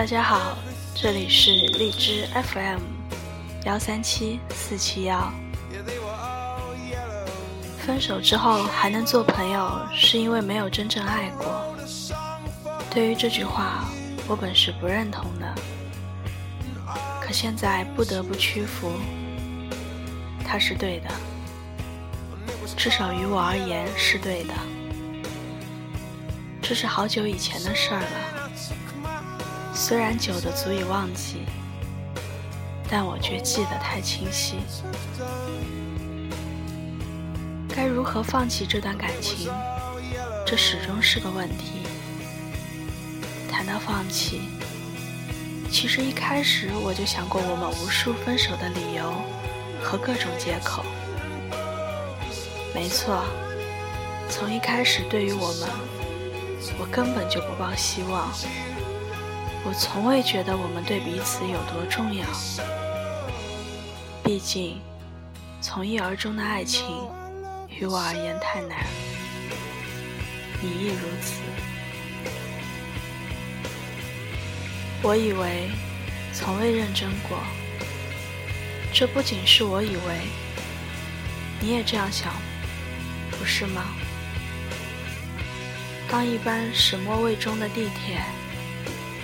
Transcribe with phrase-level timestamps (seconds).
[0.00, 0.56] 大家好，
[0.94, 2.80] 这里是荔枝 FM
[3.66, 5.30] 幺三七四七幺。
[7.84, 11.76] 分手之后还能做朋友，是因为没有真正爱过。
[12.90, 13.90] 对于这句话，
[14.26, 15.54] 我本是不认同的，
[17.20, 18.90] 可现在不得不屈服。
[20.46, 21.10] 他是对的，
[22.74, 24.54] 至少于我而言是对的。
[26.62, 28.39] 这是好久以前的事儿了。
[29.80, 31.46] 虽然久的足以忘记，
[32.86, 34.56] 但我却记得太清晰。
[37.74, 39.50] 该如何放弃这段感情，
[40.46, 41.86] 这始终是个问题。
[43.50, 44.42] 谈到放弃，
[45.72, 49.14] 其实一开始我就想过我们无数分手的理由
[49.82, 50.84] 和各种借口。
[52.74, 53.24] 没错，
[54.28, 55.70] 从一开始对于我们，
[56.78, 58.30] 我根本就不抱希望。
[59.62, 62.26] 我从未觉得我们对彼此有多重要，
[64.24, 64.80] 毕竟
[65.60, 66.86] 从一而终的爱情
[67.68, 68.86] 于我而言太难，
[70.62, 71.42] 你亦如此。
[75.02, 75.70] 我以为
[76.32, 77.38] 从未认真过，
[78.94, 80.26] 这不仅是我以为，
[81.60, 82.32] 你也这样想，
[83.30, 83.84] 不是吗？
[86.08, 88.20] 当一班始末未终的地铁。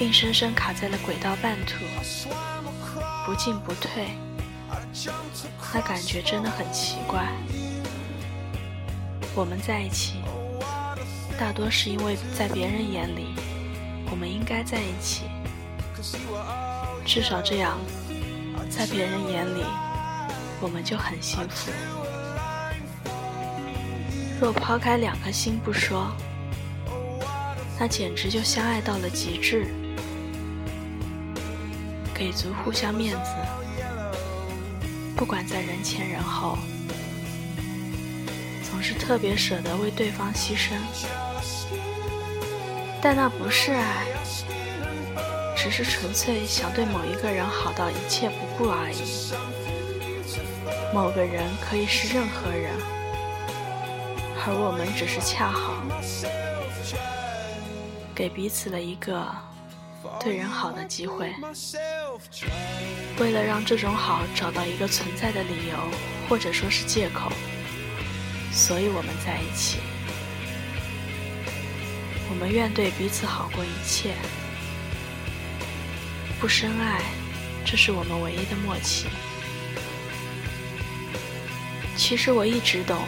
[0.00, 1.84] 硬生生卡在了轨道半途，
[3.26, 4.06] 不进不退，
[5.74, 7.26] 那感觉真的很奇怪。
[9.34, 10.20] 我们在一起，
[11.36, 13.34] 大多是因为在别人眼里，
[14.08, 15.24] 我们应该在一起，
[17.04, 17.76] 至少这样，
[18.70, 19.64] 在别人眼里，
[20.60, 21.72] 我们就很幸福。
[24.40, 26.16] 若抛开两颗心不说，
[27.80, 29.66] 那简直就相爱到了极致。
[32.18, 33.30] 给足互相面子，
[35.16, 36.58] 不管在人前人后，
[38.68, 40.72] 总是特别舍得为对方牺牲。
[43.00, 44.04] 但那不是爱，
[45.56, 49.32] 只是纯粹想对某一个人好到一切不顾而已。
[50.92, 52.72] 某个人可以是任何人，
[54.44, 55.74] 而我们只是恰好
[58.12, 59.24] 给彼此了一个
[60.18, 61.32] 对人好的机会。
[63.18, 65.76] 为了让这种好找到一个存在的理由，
[66.28, 67.32] 或者说是借口，
[68.52, 69.78] 所以我们在一起。
[72.30, 74.14] 我们愿对彼此好过一切，
[76.38, 77.00] 不深爱，
[77.64, 79.06] 这是我们唯一的默契。
[81.96, 83.02] 其实我一直懂，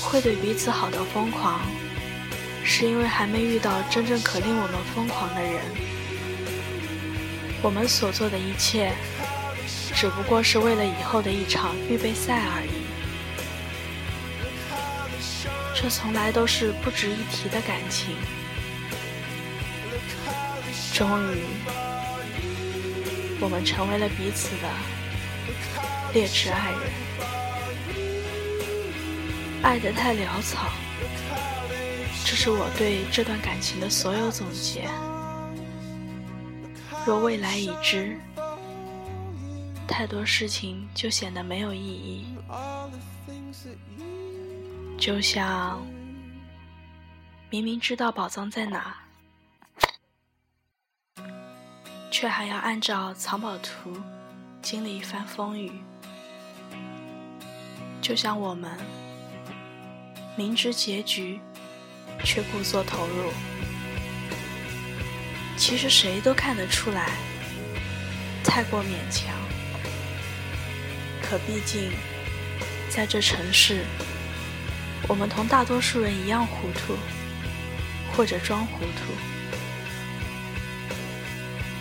[0.00, 1.60] 会对彼此好到疯狂，
[2.64, 5.62] 是因为还没遇到真正可令我们疯狂的人。
[7.62, 8.92] 我们所做的一切，
[9.94, 12.82] 只不过是为了以后的一场预备赛而已。
[15.74, 18.16] 这从来都是不值一提的感情。
[20.92, 21.44] 终于，
[23.40, 24.68] 我们成为了彼此的
[26.12, 26.80] 劣质爱人，
[29.62, 30.70] 爱得太潦草。
[32.24, 34.88] 这是我对这段感情的所有总结。
[37.04, 38.16] 若未来已知，
[39.88, 42.26] 太多事情就显得没有意义。
[44.96, 45.84] 就像
[47.50, 48.96] 明明知道宝藏在哪，
[52.08, 53.96] 却还要按照藏宝图
[54.62, 55.72] 经历一番风雨。
[58.00, 58.70] 就像我们
[60.36, 61.40] 明知结局，
[62.24, 63.32] 却故作投入。
[65.64, 67.12] 其实谁都看得出来，
[68.42, 69.32] 太过勉强。
[71.22, 71.92] 可毕竟，
[72.90, 73.84] 在这城市，
[75.06, 76.96] 我们同大多数人一样糊涂，
[78.12, 79.12] 或者装糊涂。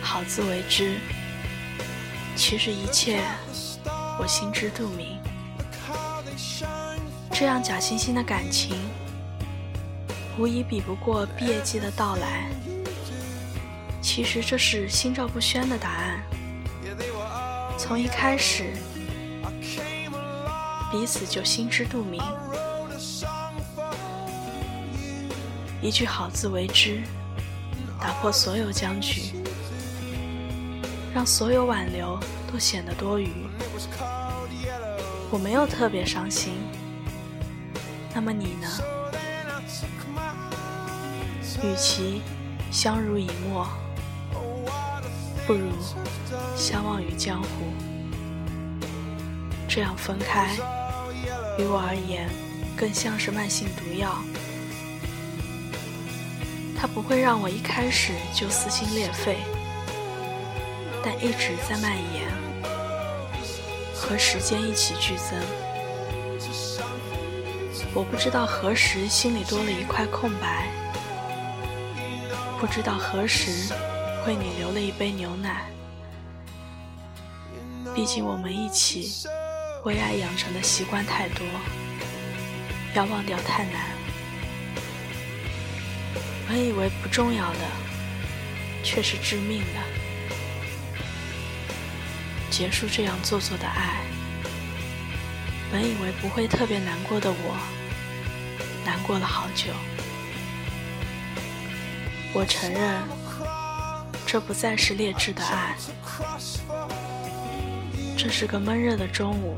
[0.00, 0.96] 好自为之。
[2.36, 3.24] 其实一切，
[4.20, 5.18] 我心知肚明。
[7.32, 8.76] 这样假惺惺的感情，
[10.38, 12.48] 无疑比不过毕业季的到来。
[14.14, 16.22] 其实这是心照不宣的答案。
[17.76, 18.72] 从一开始，
[20.92, 22.22] 彼此就心知肚明。
[25.82, 27.02] 一句“好自为之”，
[28.00, 29.32] 打破所有僵局，
[31.12, 32.16] 让所有挽留
[32.52, 33.28] 都显得多余。
[35.28, 36.52] 我没有特别伤心，
[38.14, 38.68] 那么你呢？
[41.64, 42.22] 与其
[42.70, 43.66] 相濡以沫。
[45.46, 45.70] 不如
[46.56, 47.48] 相忘于江湖。
[49.68, 50.54] 这样分开，
[51.58, 52.30] 于我而言，
[52.76, 54.16] 更像是慢性毒药。
[56.76, 59.38] 它不会让我一开始就撕心裂肺，
[61.02, 62.28] 但一直在蔓延，
[63.94, 65.38] 和时间一起剧增。
[67.92, 70.68] 我不知道何时心里多了一块空白，
[72.60, 73.72] 不知道何时
[74.26, 75.66] 为你留了一杯牛奶。
[77.94, 79.28] 毕竟我们一起
[79.84, 81.46] 为爱养成的习惯太多，
[82.94, 83.94] 要忘掉太难。
[86.48, 87.58] 本以为不重要的，
[88.82, 89.80] 却是致命的。
[92.50, 94.04] 结束这样做作的爱，
[95.70, 97.56] 本以为不会特别难过的我，
[98.84, 99.72] 难过了好久。
[102.32, 103.02] 我承认，
[104.34, 105.76] 这不再是劣质的爱，
[108.16, 109.56] 这是个闷热的中午，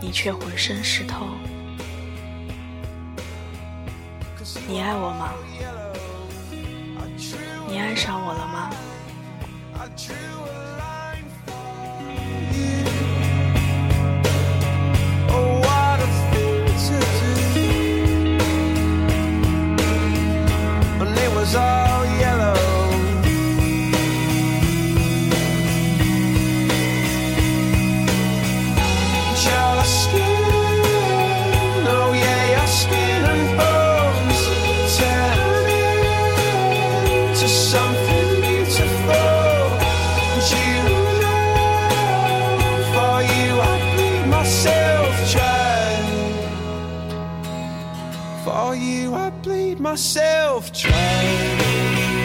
[0.00, 1.26] 你却浑身湿透。
[4.66, 5.34] 你爱我吗？
[7.68, 8.70] 你爱上我了吗
[44.64, 46.02] myself.
[48.44, 52.21] For you, I bleed myself trying.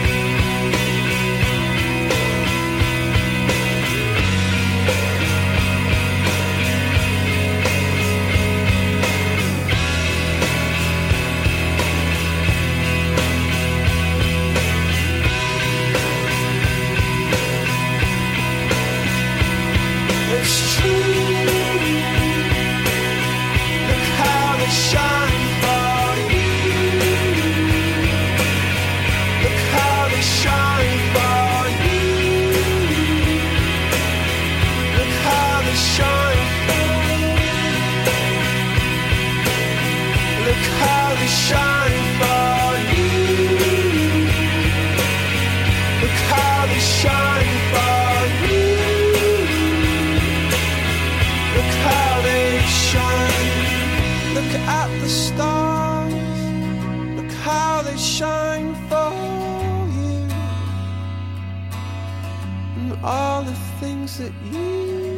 [63.08, 65.17] All the things that you